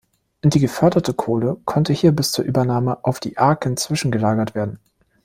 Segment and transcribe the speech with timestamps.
[0.43, 4.79] Die geförderte Kohle konnte hier bis zur Übernahme auf die Aaken zwischengelagert werden.